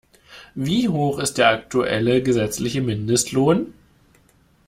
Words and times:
Wie 0.55 0.89
hoch 0.89 1.19
ist 1.19 1.37
der 1.37 1.49
aktuelle 1.49 2.23
gesetzliche 2.23 2.81
Mindestlohn? 2.81 3.75